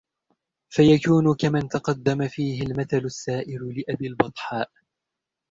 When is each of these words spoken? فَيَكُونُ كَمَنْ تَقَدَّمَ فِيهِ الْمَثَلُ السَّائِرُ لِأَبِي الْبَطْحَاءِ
فَيَكُونُ 0.69 1.33
كَمَنْ 1.35 1.67
تَقَدَّمَ 1.67 2.27
فِيهِ 2.27 2.61
الْمَثَلُ 2.61 2.97
السَّائِرُ 3.05 3.59
لِأَبِي 3.77 4.07
الْبَطْحَاءِ 4.07 4.69